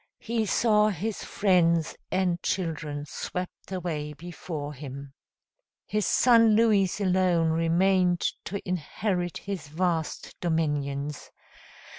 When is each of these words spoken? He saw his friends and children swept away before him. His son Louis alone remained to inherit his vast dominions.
He 0.17 0.47
saw 0.47 0.89
his 0.89 1.23
friends 1.23 1.95
and 2.09 2.41
children 2.41 3.05
swept 3.05 3.71
away 3.71 4.13
before 4.13 4.73
him. 4.73 5.13
His 5.85 6.07
son 6.07 6.55
Louis 6.55 6.99
alone 6.99 7.51
remained 7.51 8.21
to 8.45 8.59
inherit 8.67 9.37
his 9.37 9.67
vast 9.67 10.33
dominions. 10.41 11.29